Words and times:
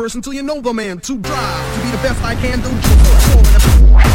person 0.00 0.22
till 0.22 0.32
you 0.32 0.42
know 0.42 0.62
the 0.62 0.72
man. 0.72 0.98
To 1.00 1.18
drive, 1.18 1.74
to 1.74 1.82
be 1.82 1.90
the 1.90 1.98
best 1.98 2.24
I 2.24 2.34
can 2.34 2.58
do. 2.62 4.09